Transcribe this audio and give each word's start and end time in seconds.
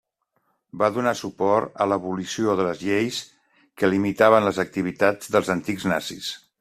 Va 0.83 0.87
donar 0.93 1.11
suport 1.17 1.75
a 1.83 1.85
l'abolició 1.91 2.55
de 2.61 2.65
les 2.69 2.81
lleis 2.85 3.19
que 3.83 3.93
limitaven 3.95 4.49
les 4.49 4.61
activitats 4.65 5.35
dels 5.37 5.53
antics 5.57 5.87
nazis. 5.93 6.33